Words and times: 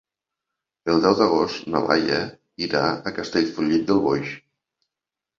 El 0.93 1.01
deu 1.01 1.17
d'agost 1.17 1.67
na 1.73 1.81
Laia 1.87 2.17
irà 2.67 2.81
a 3.11 3.13
Castellfollit 3.19 3.85
del 3.91 4.01
Boix. 4.07 4.33